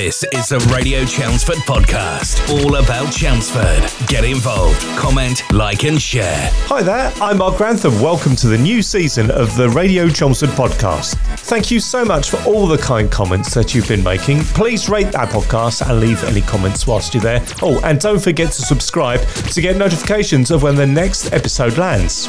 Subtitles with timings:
[0.00, 4.08] This is the Radio Chelmsford podcast, all about Chelmsford.
[4.08, 6.48] Get involved, comment, like, and share.
[6.68, 8.00] Hi there, I'm Mark Grantham.
[8.00, 11.16] Welcome to the new season of the Radio Chelmsford podcast.
[11.40, 14.40] Thank you so much for all the kind comments that you've been making.
[14.40, 17.44] Please rate that podcast and leave any comments whilst you're there.
[17.60, 22.26] Oh, and don't forget to subscribe to get notifications of when the next episode lands.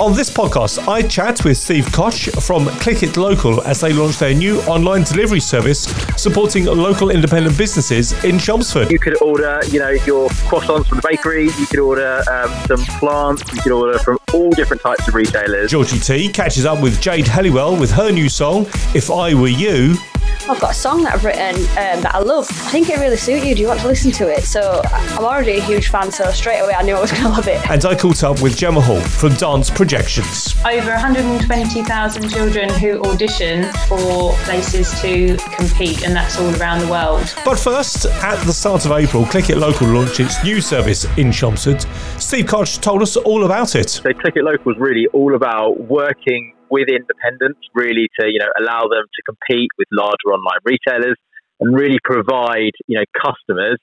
[0.00, 4.18] On this podcast, I chat with Steve Koch from Click It Local as they launch
[4.18, 5.84] their new online delivery service
[6.20, 8.90] supporting local independent businesses in Chelmsford.
[8.90, 11.44] You could order, you know, your croissants from the bakery.
[11.44, 13.44] You could order um, some plants.
[13.52, 15.70] You could order from all different types of retailers.
[15.70, 19.94] Georgie T catches up with Jade Helliwell with her new song, If I Were You.
[20.48, 22.46] I've got a song that I've written um, that I love.
[22.50, 23.54] I think it really suits you.
[23.54, 24.44] Do you want to listen to it?
[24.44, 27.30] So I'm already a huge fan, so straight away I knew I was going to
[27.30, 27.58] love it.
[27.70, 30.54] And I caught up with Gemma Hall from Dance Projections.
[30.66, 37.34] Over 120,000 children who audition for places to compete, and that's all around the world.
[37.44, 41.32] But first, at the start of April, Click It Local launched its new service in
[41.32, 41.86] Chelmsford.
[42.18, 43.88] Steve Koch told us all about it.
[43.88, 48.50] So Click It Local is really all about working with independents, really to you know
[48.58, 51.16] allow them to compete with larger online retailers
[51.60, 53.78] and really provide you know customers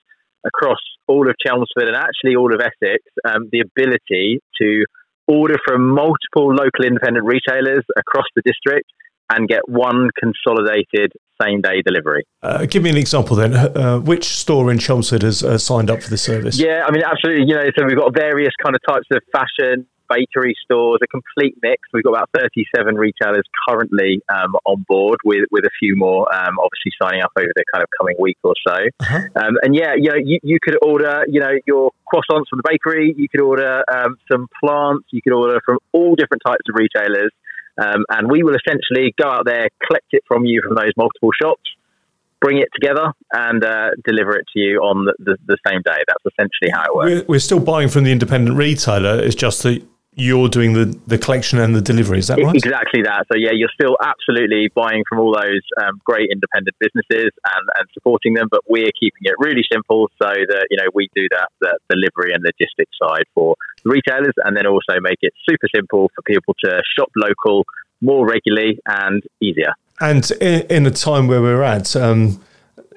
[0.45, 4.85] across all of Chelmsford and actually all of Essex um, the ability to
[5.27, 8.87] order from multiple local independent retailers across the district
[9.29, 12.23] and get one consolidated same day delivery.
[12.43, 13.55] Uh, give me an example then.
[13.55, 16.59] Uh, which store in Chelmsford has uh, signed up for the service?
[16.59, 17.45] Yeah, I mean, absolutely.
[17.47, 21.55] You know, so we've got various kind of types of fashion, bakery stores, a complete
[21.61, 21.81] mix.
[21.93, 26.59] We've got about 37 retailers currently um, on board, with, with a few more um,
[26.59, 28.75] obviously signing up over the kind of coming week or so.
[28.99, 29.19] Uh-huh.
[29.35, 32.67] Um, and yeah, you know, you, you, could order, you know, your croissants from the
[32.67, 33.13] bakery.
[33.15, 35.07] You could order um, some plants.
[35.11, 37.31] You could order from all different types of retailers.
[37.81, 41.29] Um, and we will essentially go out there, collect it from you from those multiple
[41.41, 41.63] shops,
[42.41, 46.03] bring it together and uh, deliver it to you on the, the, the, same day.
[46.07, 47.11] That's essentially how it works.
[47.11, 49.19] We're, we're, still buying from the independent retailer.
[49.19, 49.81] It's just that
[50.13, 52.19] you're doing the, the collection and the delivery.
[52.19, 52.55] Is that right?
[52.55, 53.25] Exactly that.
[53.31, 57.87] So yeah, you're still absolutely buying from all those um, great independent businesses and, and
[57.93, 61.47] supporting them, but we're keeping it really simple so that you know we do that
[61.61, 66.11] the delivery and logistics side for the retailers, and then also make it super simple
[66.13, 67.63] for people to shop local
[68.01, 69.73] more regularly and easier.
[70.01, 71.95] And in, in a time where we're at.
[71.95, 72.41] Um,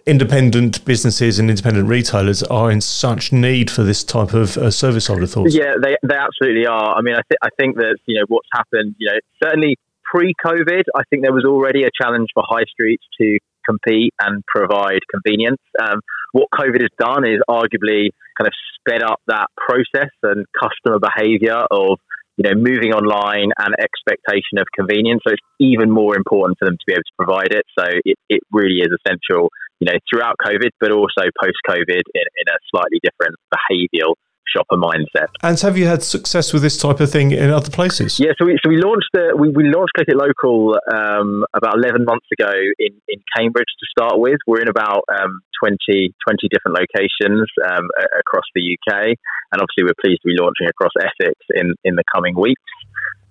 [0.06, 5.09] independent businesses and independent retailers are in such need for this type of uh, service.
[5.09, 5.50] I would have thought.
[5.50, 6.94] Yeah, they, they absolutely are.
[6.94, 8.94] I mean, I, th- I think that you know what's happened.
[8.98, 13.38] You know, certainly pre-COVID, I think there was already a challenge for high streets to
[13.69, 15.60] compete and provide convenience.
[15.81, 16.00] Um,
[16.32, 21.65] what COVID has done is arguably kind of sped up that process and customer behaviour
[21.71, 21.98] of
[22.37, 25.22] you know, moving online and expectation of convenience.
[25.27, 27.62] So it's even more important for them to be able to provide it.
[27.78, 32.27] So it, it really is essential, you know, throughout COVID, but also post COVID in,
[32.27, 34.19] in a slightly different behavioural
[34.49, 35.28] shopper mindset.
[35.43, 38.19] And have you had success with this type of thing in other places?
[38.21, 41.77] Yeah, so we, so we launched the, we, we launched Click It Local um, about
[41.77, 44.38] 11 months ago in, in Cambridge to start with.
[44.47, 45.78] We're in about um, 20,
[46.27, 47.88] 20 different locations um,
[48.19, 49.16] across the UK.
[49.53, 52.62] And obviously, we're pleased to be launching across Essex in, in the coming weeks.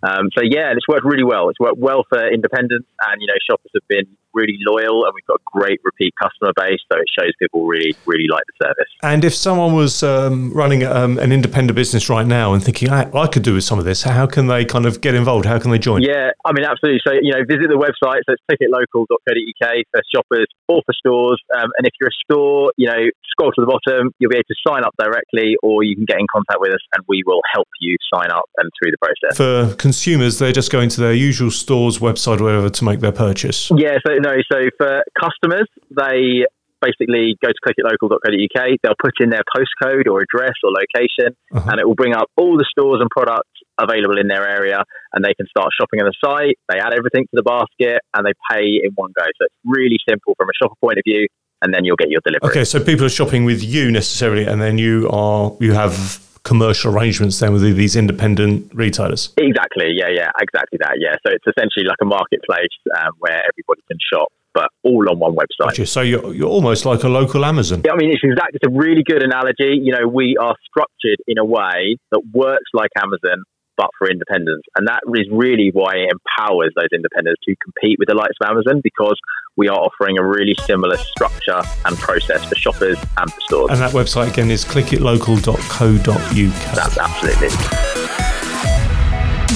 [0.03, 1.47] Um, so yeah, it's worked really well.
[1.50, 5.25] It's worked well for independents, and you know, shoppers have been really loyal, and we've
[5.25, 6.79] got a great repeat customer base.
[6.91, 8.91] So it shows people really, really like the service.
[9.01, 13.09] And if someone was um, running um, an independent business right now and thinking, I,
[13.13, 15.45] I, could do with some of this, how can they kind of get involved?
[15.45, 16.01] How can they join?
[16.01, 17.01] Yeah, I mean, absolutely.
[17.05, 18.22] So you know, visit the website.
[18.27, 21.41] So it's clickitlocal.co.uk for shoppers or for stores.
[21.55, 24.11] Um, and if you're a store, you know, scroll to the bottom.
[24.19, 26.79] You'll be able to sign up directly, or you can get in contact with us,
[26.93, 29.38] and we will help you sign up and through the process.
[29.38, 33.11] For consumers, they're just going to their usual store's website or whatever to make their
[33.11, 33.72] purchase.
[33.75, 36.47] Yeah, so no, so for customers, they
[36.81, 38.79] basically go to clickitlocal.co.uk.
[38.84, 41.69] They'll put in their postcode or address or location, uh-huh.
[41.72, 45.23] and it will bring up all the stores and products available in their area, and
[45.23, 46.57] they can start shopping on the site.
[46.69, 49.23] They add everything to the basket, and they pay in one go.
[49.23, 51.28] So it's really simple from a shopper point of view,
[51.61, 52.49] and then you'll get your delivery.
[52.49, 56.93] Okay, so people are shopping with you necessarily, and then you are you have commercial
[56.93, 59.34] arrangements then with these independent retailers.
[59.37, 59.93] Exactly.
[59.95, 60.09] Yeah.
[60.09, 60.29] Yeah.
[60.41, 60.95] Exactly that.
[60.99, 61.16] Yeah.
[61.25, 65.34] So it's essentially like a marketplace um, where everybody can shop but all on one
[65.34, 65.66] website.
[65.69, 65.85] Gotcha.
[65.87, 67.81] So you're, you're almost like a local Amazon.
[67.84, 69.79] Yeah, I mean, it's exactly, it's a really good analogy.
[69.81, 73.43] You know, we are structured in a way that works like Amazon,
[73.78, 74.67] but for independents.
[74.75, 78.49] And that is really why it empowers those independents to compete with the likes of
[78.49, 79.20] Amazon because
[79.55, 83.72] we are offering a really similar structure and process for shoppers and for stores.
[83.72, 86.75] And that website again is clickitlocal.co.uk.
[86.75, 87.92] That's absolutely.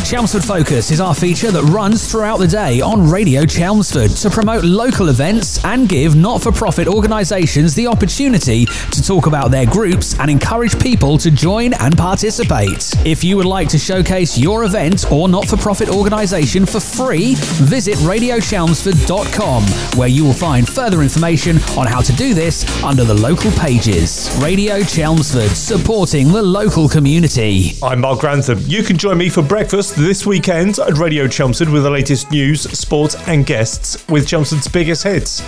[0.08, 4.64] Chelmsford Focus is our feature that runs throughout the day on Radio Chelmsford to promote
[4.64, 10.18] local events and give not for profit organisations the opportunity to talk about their groups
[10.22, 12.96] and encourage people to join and participate.
[13.06, 17.36] If you would like to showcase your event or not for profit organisation for free,
[17.36, 19.64] visit radiochelmsford.com
[20.00, 24.34] where you will find further information on how to do this under the local pages.
[24.42, 27.74] Radio Chelmsford, supporting the local community.
[27.84, 28.60] I'm Mark Grantham.
[28.68, 32.62] You can join me for breakfast this weekend at Radio Chelmsford with the latest news,
[32.78, 35.42] sport, and guests with Chelmsford's biggest hits.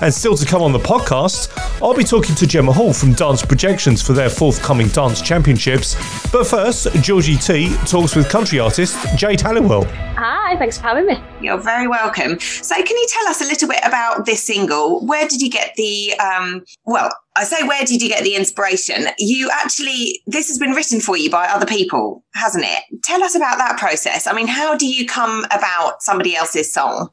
[0.00, 1.50] And still to come on the podcast,
[1.82, 5.96] I'll be talking to Gemma Hall from Dance Projections for their forthcoming dance championships.
[6.30, 9.84] But first, Georgie T talks with country artist Jade Helliwell.
[10.14, 11.22] Hi, thanks for having me.
[11.40, 12.38] You're very welcome.
[12.40, 15.04] So, can you tell us a little bit about this single?
[15.06, 19.06] Where did you get the, um, well, I say, where did you get the inspiration?
[19.18, 22.82] You actually, this has been written for you by other people, hasn't it?
[23.04, 24.26] Tell us about that process.
[24.26, 27.10] I mean, how do you come about somebody else's song?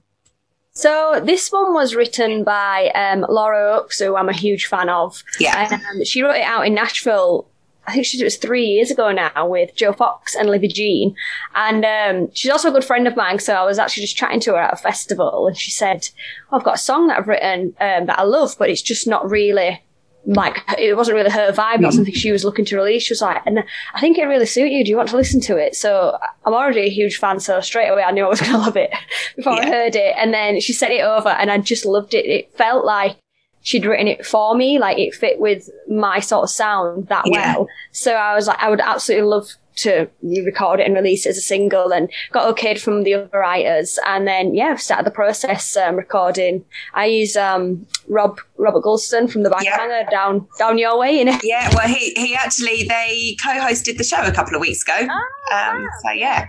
[0.73, 5.23] So this one was written by um, Laura Oakes, who I'm a huge fan of.
[5.39, 5.69] Yeah.
[5.71, 7.47] Um, she wrote it out in Nashville.
[7.85, 10.67] I think she did it was three years ago now with Joe Fox and Livy
[10.67, 11.15] Jean,
[11.55, 13.39] and um, she's also a good friend of mine.
[13.39, 16.09] So I was actually just chatting to her at a festival, and she said,
[16.51, 19.07] oh, "I've got a song that I've written um, that I love, but it's just
[19.07, 19.81] not really
[20.25, 23.03] like it wasn't really her vibe, not something she was looking to release.
[23.03, 23.63] She was like, and
[23.93, 24.83] I think it really suit you.
[24.83, 25.75] Do you want to listen to it?
[25.75, 28.57] So I'm already a huge fan, so straight away I knew I was going to
[28.57, 28.91] love it
[29.35, 29.63] before yeah.
[29.63, 30.15] I heard it.
[30.17, 32.25] And then she sent it over, and I just loved it.
[32.25, 33.17] It felt like
[33.63, 37.55] she'd written it for me, like it fit with my sort of sound that yeah.
[37.55, 37.67] well.
[37.91, 41.37] So I was like, I would absolutely love to record it and release it as
[41.37, 45.75] a single and got okayed from the other writers and then yeah started the process
[45.75, 46.63] um, recording
[46.93, 49.77] I use um, Rob Robert Gulston from the Banger yeah.
[49.77, 54.21] Hanger down down your way in yeah well he he actually they co-hosted the show
[54.21, 56.45] a couple of weeks ago oh, um, so yeah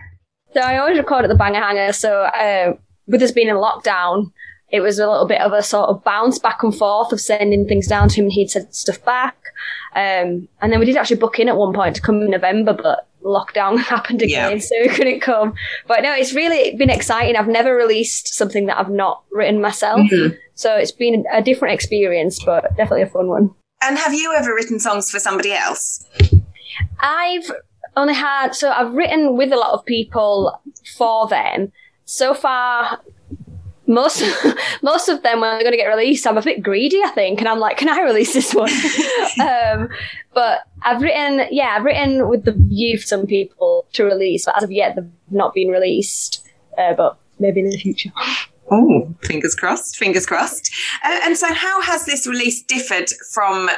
[0.52, 2.75] so I always record at the Banger Hanger so uh,
[3.06, 4.32] with us being in lockdown
[4.75, 7.67] it was a little bit of a sort of bounce back and forth of sending
[7.67, 9.37] things down to him and he'd send stuff back
[9.94, 12.73] um, and then we did actually book in at one point to come in November,
[12.73, 14.59] but lockdown happened again, yeah.
[14.59, 15.55] so we couldn't come.
[15.87, 17.37] But no, it's really been exciting.
[17.37, 20.00] I've never released something that I've not written myself.
[20.00, 20.35] Mm-hmm.
[20.55, 23.55] So it's been a different experience, but definitely a fun one.
[23.82, 26.05] And have you ever written songs for somebody else?
[27.00, 27.50] I've
[27.97, 30.61] only had, so I've written with a lot of people
[30.97, 31.71] for them.
[32.06, 33.00] So far,
[33.86, 34.22] most
[34.82, 37.38] most of them when they're going to get released i'm a bit greedy i think
[37.38, 38.70] and i'm like can i release this one?
[39.40, 39.88] Um,
[40.32, 44.56] but i've written yeah i've written with the view for some people to release but
[44.56, 46.46] as of yet they've not been released
[46.78, 48.10] uh, but maybe in the future.
[48.70, 50.70] Oh fingers crossed fingers crossed.
[51.04, 53.69] Uh, and so how has this release differed from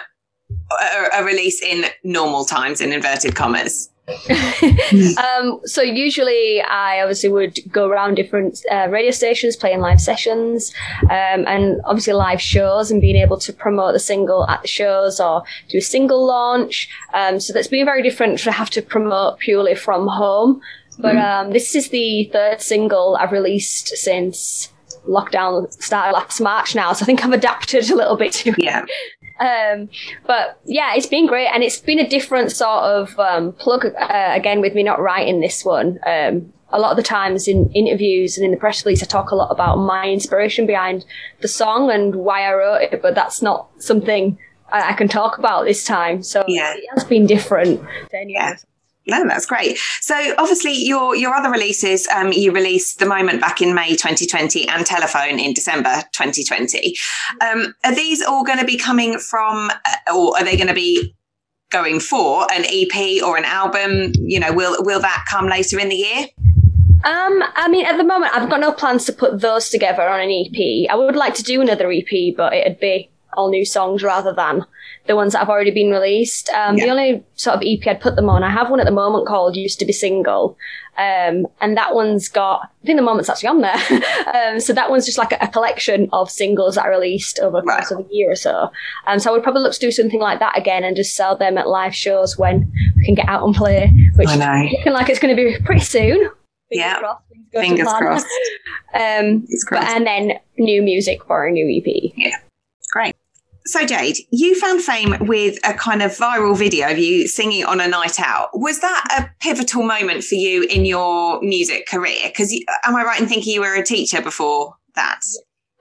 [0.70, 3.91] a, a release in normal times in inverted commas
[5.19, 10.73] um, so usually I obviously would go around different uh, radio stations playing live sessions
[11.05, 15.19] um, and obviously live shows and being able to promote the single at the shows
[15.19, 16.88] or do a single launch.
[17.14, 20.61] Um, so that's been very different to have to promote purely from home.
[20.99, 21.25] But mm.
[21.25, 24.73] um, this is the third single I've released since
[25.06, 26.93] lockdown started last March now.
[26.93, 28.85] So I think I've adapted a little bit to yeah.
[29.38, 29.88] Um,
[30.27, 34.31] but yeah, it's been great, and it's been a different sort of um, plug uh,
[34.33, 35.99] again with me not writing this one.
[36.06, 39.31] Um, a lot of the times in interviews and in the press release, I talk
[39.31, 41.05] a lot about my inspiration behind
[41.41, 44.37] the song and why I wrote it, but that's not something
[44.71, 46.23] I, I can talk about this time.
[46.23, 46.75] So yeah.
[46.75, 47.81] it has been different.
[48.12, 48.57] yeah.
[49.07, 49.79] No, that's great.
[50.01, 54.69] So obviously your your other releases, um, you released The Moment back in May 2020
[54.69, 56.97] and Telephone in December 2020.
[57.41, 60.75] Um, are these all going to be coming from, uh, or are they going to
[60.75, 61.15] be
[61.71, 64.13] going for an EP or an album?
[64.17, 66.27] You know, will will that come later in the year?
[67.05, 70.21] Um, I mean, at the moment, I've got no plans to put those together on
[70.21, 70.91] an EP.
[70.91, 74.64] I would like to do another EP, but it'd be all new songs rather than
[75.07, 76.49] the ones that have already been released.
[76.50, 76.85] Um, yeah.
[76.85, 79.26] The only sort of EP I'd put them on, I have one at the moment
[79.26, 80.57] called Used to Be Single.
[80.99, 83.75] Um, and that one's got, I think the moment's actually on there.
[84.35, 87.61] um, so that one's just like a, a, collection of singles that are released over
[87.61, 88.71] the course of a year or so.
[89.07, 91.37] Um, so I would probably look to do something like that again and just sell
[91.37, 95.11] them at live shows when we can get out and play, which is looking like
[95.11, 96.31] it's going to be pretty soon.
[96.71, 97.00] yeah.
[97.52, 98.26] Fingers crossed.
[98.95, 99.87] um, Fingers crossed.
[99.87, 102.12] But, and then new music for a new EP.
[102.16, 102.37] Yeah.
[102.90, 103.14] Great.
[103.66, 107.80] So, Jade, you found fame with a kind of viral video of you singing on
[107.80, 108.50] a night out.
[108.54, 112.28] Was that a pivotal moment for you in your music career?
[112.28, 112.52] Because
[112.85, 115.20] am I right in thinking you were a teacher before that?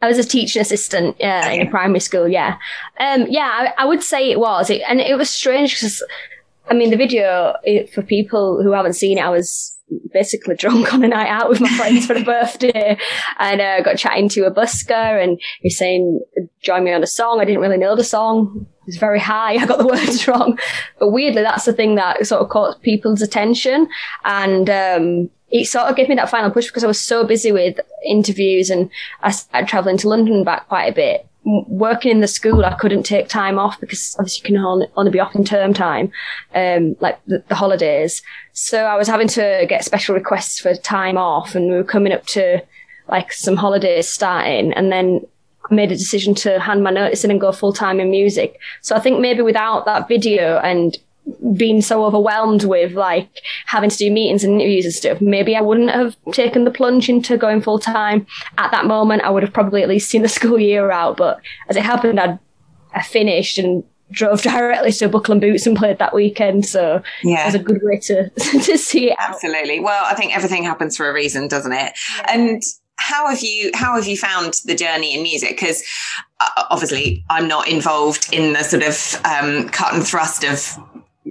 [0.02, 1.60] I was a teaching assistant uh, okay.
[1.60, 2.28] in a primary school.
[2.28, 2.58] Yeah,
[3.00, 6.04] um, yeah, I, I, would say it was, it, and it was strange because,
[6.70, 9.75] I mean, the video it, for people who haven't seen it, I was
[10.12, 12.98] basically drunk on a night out with my friends for a birthday
[13.40, 16.22] and uh, got chatting to a busker and he's saying,
[16.62, 17.40] join me on a song.
[17.40, 18.66] I didn't really know the song.
[18.82, 19.54] It was very high.
[19.62, 20.60] I got the words wrong.
[21.00, 23.88] But weirdly, that's the thing that sort of caught people's attention.
[24.24, 27.52] And, um, it sort of gave me that final push because I was so busy
[27.52, 28.90] with interviews and
[29.22, 33.04] I started traveling to London back quite a bit working in the school, I couldn't
[33.04, 36.12] take time off because obviously you can only, be off in term time,
[36.56, 38.24] um, like the, the, holidays.
[38.54, 42.14] So I was having to get special requests for time off and we were coming
[42.14, 42.64] up to
[43.08, 45.22] like some holidays starting and then
[45.70, 48.60] made a decision to hand my notice in and go full time in music.
[48.82, 50.98] So I think maybe without that video and
[51.56, 53.30] been so overwhelmed with like
[53.66, 57.10] having to do meetings and interviews and stuff, maybe I wouldn't have taken the plunge
[57.10, 58.26] into going full time
[58.58, 59.24] at that moment.
[59.24, 61.18] I would have probably at least seen the school year out.
[61.18, 61.40] But
[61.70, 62.40] as it happened, I'd,
[62.94, 66.66] I finished and drove directly to Buckle and Boots and played that weekend.
[66.66, 67.44] So yeah.
[67.44, 69.18] it was a good way to, to see it.
[69.20, 69.80] Absolutely.
[69.80, 71.94] Well, I think everything happens for a reason, doesn't it?
[72.18, 72.26] Yeah.
[72.30, 72.62] And
[72.98, 75.84] how have you how have you found the journey in music because
[76.40, 80.80] uh, obviously i'm not involved in the sort of um, cut and thrust of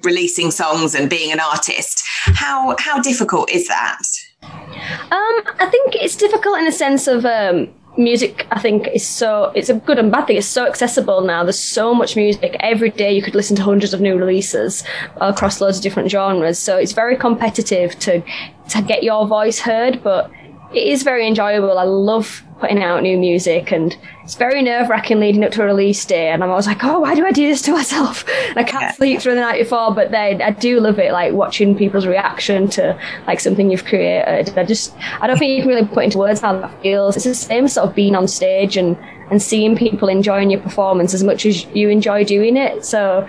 [0.02, 2.02] releasing songs and being an artist.
[2.24, 4.02] How how difficult is that?
[4.42, 8.46] Um, I think it's difficult in the sense of um, music.
[8.50, 10.36] I think is so it's a good and bad thing.
[10.36, 11.44] It's so accessible now.
[11.44, 13.12] There's so much music every day.
[13.14, 14.84] You could listen to hundreds of new releases
[15.20, 16.58] across loads of different genres.
[16.58, 18.22] So it's very competitive to
[18.70, 20.30] to get your voice heard, but
[20.74, 21.78] it is very enjoyable.
[21.78, 25.66] I love putting out new music and it's very nerve wracking leading up to a
[25.66, 26.30] release day.
[26.30, 28.28] And I'm always like, oh, why do I do this to myself?
[28.48, 28.92] And I can't yeah.
[28.92, 32.68] sleep through the night before, but then I do love it, like watching people's reaction
[32.70, 34.56] to like something you've created.
[34.58, 37.16] I just, I don't think you can really put into words how that feels.
[37.16, 38.96] It's the same sort of being on stage and,
[39.30, 42.84] and seeing people enjoying your performance as much as you enjoy doing it.
[42.84, 43.28] So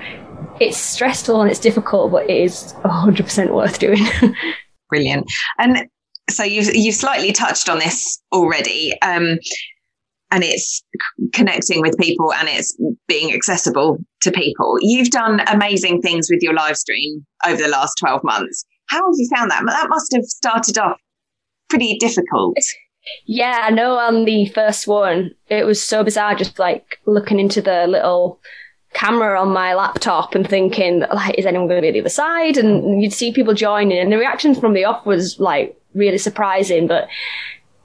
[0.60, 4.04] it's stressful and it's difficult, but it is 100% worth doing.
[4.90, 5.26] Brilliant.
[5.58, 5.88] And
[6.30, 9.38] so you've you've slightly touched on this already, um,
[10.32, 10.84] and it's
[11.34, 12.76] connecting with people and it's
[13.08, 14.78] being accessible to people.
[14.82, 18.66] You've done amazing things with your live stream over the last twelve months.
[18.88, 19.64] How have you found that?
[19.66, 21.00] That must have started off
[21.70, 22.58] pretty difficult.
[23.26, 27.62] Yeah, I know on the first one, it was so bizarre just like looking into
[27.62, 28.40] the little
[28.94, 32.10] camera on my laptop and thinking like is anyone going to be at the other
[32.10, 36.18] side and you'd see people joining and the reaction from the off was like really
[36.18, 37.08] surprising, but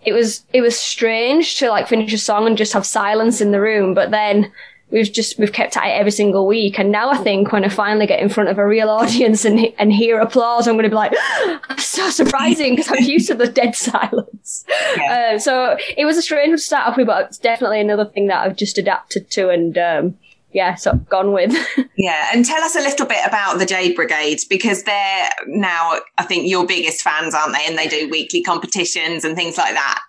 [0.04, 3.50] it was it was strange to like finish a song and just have silence in
[3.50, 3.94] the room.
[3.94, 4.50] But then
[4.90, 7.68] we've just we've kept at it every single week, and now I think when I
[7.68, 10.90] finally get in front of a real audience and and hear applause, I'm going to
[10.90, 11.14] be like,
[11.78, 14.64] so surprising because I'm used to the dead silence.
[14.96, 15.32] Yeah.
[15.34, 18.44] Uh, so it was a strange start off with, but it's definitely another thing that
[18.44, 19.78] I've just adapted to and.
[19.78, 20.18] Um,
[20.52, 21.54] yeah, sort of gone with.
[21.96, 26.24] yeah, and tell us a little bit about the Jade Brigade because they're now, I
[26.24, 27.66] think, your biggest fans, aren't they?
[27.66, 30.00] And they do weekly competitions and things like that.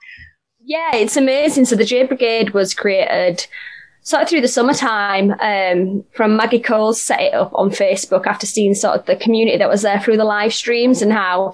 [0.64, 1.66] Yeah, it's amazing.
[1.66, 3.46] So the Jade Brigade was created
[4.04, 8.48] sort of through the summertime um, from Maggie Cole's set it up on Facebook after
[8.48, 11.54] seeing sort of the community that was there through the live streams and how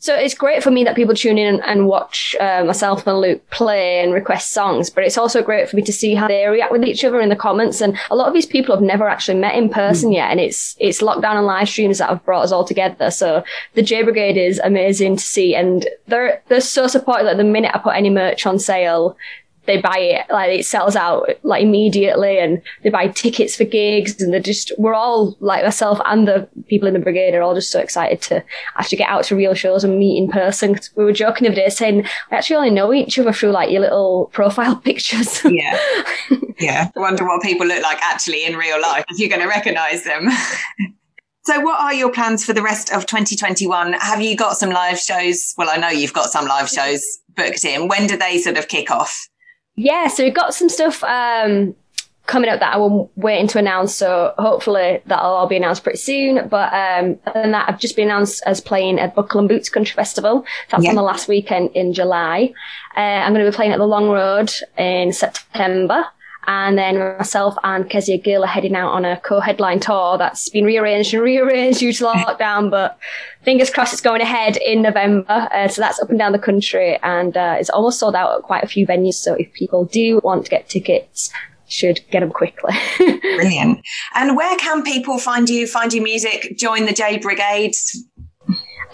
[0.00, 3.50] so it's great for me that people tune in and, watch uh, myself and Luke
[3.50, 6.70] play and request songs, but it's also great for me to see how they react
[6.70, 7.80] with each other in the comments.
[7.80, 10.14] And a lot of these people have never actually met in person mm.
[10.14, 13.10] yet, and it's it's lockdown and live streams that have brought us all together.
[13.10, 13.42] So
[13.74, 17.26] the J Brigade is amazing to see, and they're they're so supportive.
[17.26, 19.16] Like the minute I put any merch on sale,
[19.68, 24.20] they buy it like it sells out like immediately and they buy tickets for gigs
[24.20, 27.54] and they're just we're all like myself and the people in the brigade are all
[27.54, 28.42] just so excited to
[28.76, 31.60] actually get out to real shows and meet in person we were joking the other
[31.60, 35.78] day saying we actually only know each other through like your little profile pictures yeah
[36.58, 39.48] yeah I wonder what people look like actually in real life if you're going to
[39.48, 40.28] recognize them
[41.44, 43.94] So, what are your plans for the rest of 2021?
[43.94, 45.54] Have you got some live shows?
[45.56, 47.02] Well, I know you've got some live shows
[47.34, 47.88] booked in.
[47.88, 49.28] When do they sort of kick off?
[49.78, 51.76] Yeah, so we've got some stuff um,
[52.26, 53.94] coming up that I am waiting to announce.
[53.94, 56.48] So hopefully that'll all be announced pretty soon.
[56.48, 59.68] But um, other than that, I've just been announced as playing at Buckle and Boots
[59.68, 60.44] Country Festival.
[60.70, 60.90] That's yeah.
[60.90, 62.52] on the last weekend in July.
[62.96, 66.04] Uh, I'm going to be playing at the Long Road in September.
[66.48, 70.64] And then myself and Kezia Gill are heading out on a co-headline tour that's been
[70.64, 72.98] rearranged and rearranged due to lockdown, but
[73.42, 75.26] fingers crossed it's going ahead in November.
[75.28, 78.42] Uh, so that's up and down the country and uh, it's almost sold out at
[78.42, 79.14] quite a few venues.
[79.14, 81.30] So if people do want to get tickets,
[81.68, 82.74] should get them quickly.
[82.96, 83.80] Brilliant.
[84.14, 87.74] And where can people find you, find your music, join the J Brigade?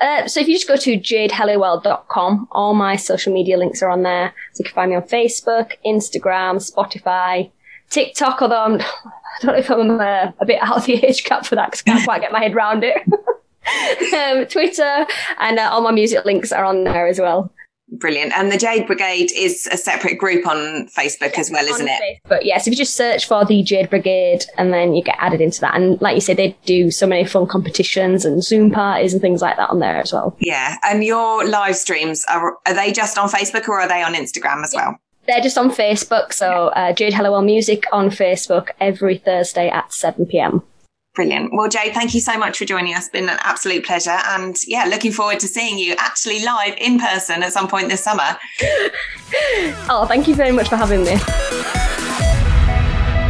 [0.01, 4.03] Uh, so if you just go to jadehelliwell.com, all my social media links are on
[4.03, 4.35] there.
[4.53, 7.51] So you can find me on Facebook, Instagram, Spotify,
[7.91, 11.25] TikTok, although I'm, I don't know if I'm uh, a bit out of the age
[11.25, 13.03] cap for that because I can't quite get my head around it.
[14.15, 15.07] um, Twitter,
[15.39, 17.51] and uh, all my music links are on there as well.
[17.89, 18.33] Brilliant.
[18.37, 22.19] And the Jade Brigade is a separate group on Facebook as well, isn't it?
[22.29, 25.41] But yes, if you just search for the Jade Brigade and then you get added
[25.41, 25.75] into that.
[25.75, 29.43] And like you said, they do so many fun competitions and Zoom parties and things
[29.43, 30.37] like that on there as well.
[30.41, 30.77] Yeah.
[30.83, 34.65] And your live streams are are they just on Facebook or are they on Instagram
[34.65, 34.99] as well?
[35.27, 36.33] They're just on Facebook.
[36.33, 40.63] So uh, Jade Helliwell Music on Facebook every Thursday at 7 p.m.
[41.15, 41.53] Brilliant.
[41.53, 43.05] Well, Jade, thank you so much for joining us.
[43.05, 44.19] It's been an absolute pleasure.
[44.27, 48.03] And yeah, looking forward to seeing you actually live in person at some point this
[48.03, 48.37] summer.
[49.91, 51.17] Oh, thank you very much for having me.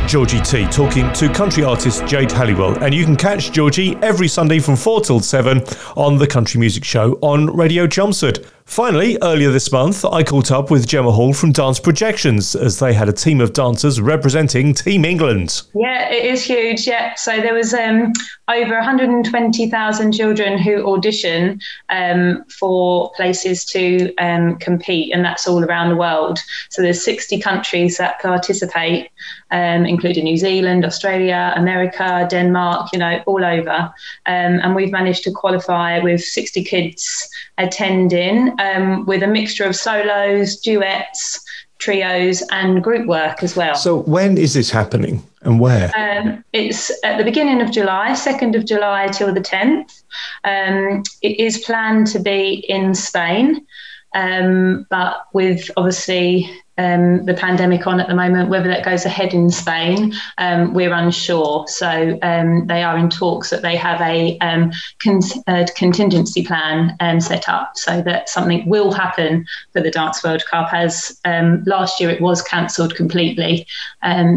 [0.07, 2.81] Georgie T talking to country artist Jade Helliwell.
[2.83, 5.63] And you can catch Georgie every Sunday from 4 till 7
[5.97, 8.47] on the Country Music Show on Radio Chelmsford.
[8.67, 12.95] Finally, earlier this month, I caught up with Gemma Hall from Dance Projections as they
[12.95, 15.63] had a team of dancers representing Team England.
[15.75, 16.87] Yeah, it is huge.
[16.87, 18.13] Yeah, so there was um,
[18.49, 25.89] over 120,000 children who audition um, for places to um, compete, and that's all around
[25.89, 26.39] the world.
[26.69, 29.11] So there's 60 countries that participate,
[29.51, 33.93] um, including New Zealand, Australia, America, Denmark, you know, all over.
[34.27, 39.77] Um, and we've managed to qualify with 60 kids attending um, with a mixture of
[39.77, 41.44] solos, duets,
[41.85, 43.75] trios, and group work as well.
[43.75, 45.93] So, when is this happening and where?
[45.97, 50.03] Um, it's at the beginning of July, 2nd of July till the 10th.
[50.45, 53.67] Um, it is planned to be in Spain,
[54.15, 59.33] um, but with obviously um, the pandemic on at the moment, whether that goes ahead
[59.33, 61.67] in Spain, um, we're unsure.
[61.69, 66.97] So um, they are in talks that they have a, um, con- a contingency plan
[67.01, 70.73] um, set up so that something will happen for the Dance World Cup.
[70.73, 73.67] As um, last year it was cancelled completely,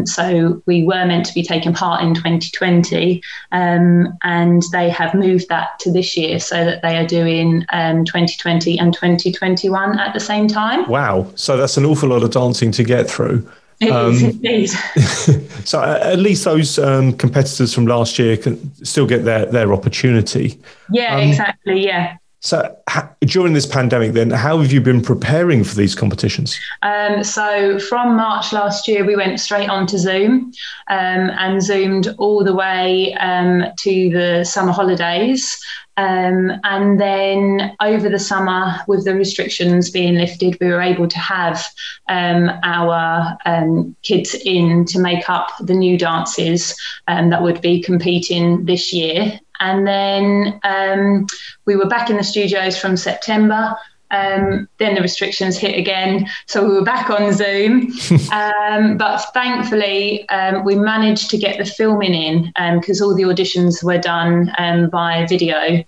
[0.04, 5.78] so we were meant to be taking part in 2020, and they have moved that
[5.80, 10.88] to this year so that they are doing 2020 and 2021 at the same time.
[10.88, 11.30] Wow!
[11.34, 13.48] So that's an awful lot of dancing to get through.
[13.90, 14.66] Um, indeed.
[15.64, 20.60] so at least those um, competitors from last year can still get their, their opportunity.
[20.90, 21.84] Yeah, um, exactly.
[21.84, 22.16] Yeah.
[22.40, 22.76] So
[23.20, 26.58] during this pandemic, then, how have you been preparing for these competitions?
[26.82, 30.52] Um, so from March last year, we went straight on to Zoom
[30.88, 35.60] um, and zoomed all the way um, to the summer holidays.
[35.96, 41.18] Um, and then over the summer, with the restrictions being lifted, we were able to
[41.18, 41.66] have
[42.08, 46.76] um, our um, kids in to make up the new dances
[47.08, 49.40] that would be competing this year.
[49.60, 51.26] And then um,
[51.66, 53.76] we were back in the studios from September.
[54.10, 57.92] Um, then the restrictions hit again, so we were back on Zoom.
[58.32, 63.24] um, but thankfully, um, we managed to get the filming in because um, all the
[63.24, 65.84] auditions were done um, by video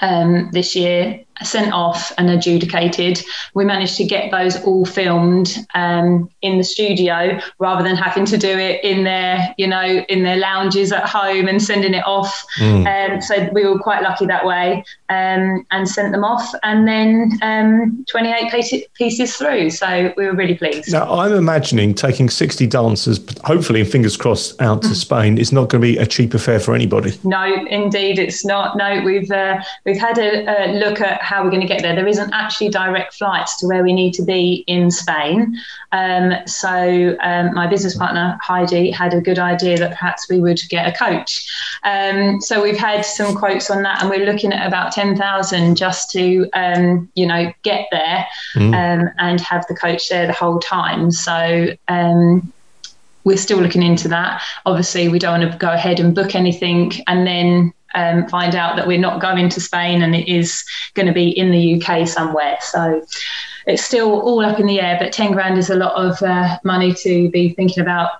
[0.00, 3.22] um, this year sent off and adjudicated.
[3.54, 8.38] We managed to get those all filmed um, in the studio rather than having to
[8.38, 12.44] do it in their, you know, in their lounges at home and sending it off.
[12.58, 13.14] Mm.
[13.14, 17.32] Um, so we were quite lucky that way um, and sent them off and then
[17.42, 19.70] um, 28 pieces through.
[19.70, 20.92] So we were really pleased.
[20.92, 24.94] Now, I'm imagining taking 60 dancers, hopefully, fingers crossed, out to mm.
[24.94, 27.18] Spain is not going to be a cheap affair for anybody.
[27.24, 28.76] No, indeed, it's not.
[28.76, 31.94] No, we've uh, we've had a, a look at how we're going to get there.
[31.94, 35.56] There isn't actually direct flights to where we need to be in Spain.
[35.92, 40.60] Um, so um, my business partner Heidi had a good idea that perhaps we would
[40.68, 41.46] get a coach.
[41.84, 45.76] Um, so we've had some quotes on that, and we're looking at about ten thousand
[45.76, 49.12] just to um, you know get there mm.
[49.18, 51.10] and have the coach there the whole time.
[51.10, 52.52] So um,
[53.24, 54.42] we're still looking into that.
[54.66, 58.76] Obviously, we don't want to go ahead and book anything and then um, find out
[58.76, 62.06] that we're not going to Spain and it is going to be in the UK
[62.06, 62.58] somewhere.
[62.60, 63.04] So
[63.66, 66.58] it's still all up in the air, but 10 grand is a lot of uh,
[66.64, 68.10] money to be thinking about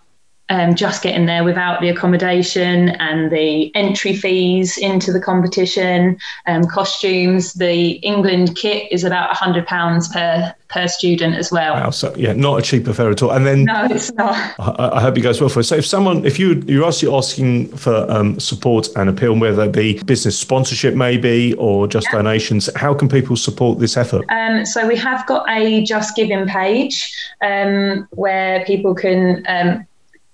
[0.51, 6.65] um, just getting there without the accommodation and the entry fees into the competition, um,
[6.65, 7.55] costumes.
[7.55, 11.75] The England kit is about £100 per per student as well.
[11.75, 13.31] Wow, so yeah, not a cheap affair at all.
[13.31, 14.35] And then no, it's not.
[14.59, 15.69] I, I hope it goes well for us.
[15.69, 19.73] So if someone, if you you're actually asking for um, support and appeal, whether it
[19.73, 22.19] be business sponsorship maybe or just yeah.
[22.19, 24.25] donations, how can people support this effort?
[24.31, 29.87] Um, so we have got a Just Giving page um, where people can um,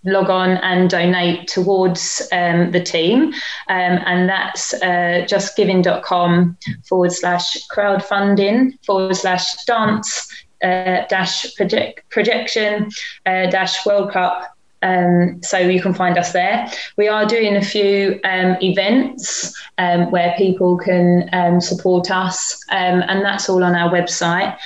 [0.04, 3.32] log on and donate towards um, the team.
[3.68, 6.56] Um, and that's uh, justgiving.com
[6.88, 10.28] forward slash crowdfunding forward slash dance
[10.62, 12.90] uh, dash project, projection
[13.26, 16.66] uh, dash World Cup Um, so you can find us there.
[16.96, 23.22] We are doing a few um, events um, where people can um, support us, and
[23.22, 24.56] that's all on our website,